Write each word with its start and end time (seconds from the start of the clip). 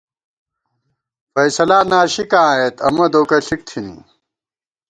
فیصلا 1.33 1.79
ناشِکاں 1.91 2.45
آئېت، 2.53 2.75
امہ 2.87 3.05
دوکہ 3.11 3.37
ݪِک 3.45 3.61
تھنی 3.67 3.95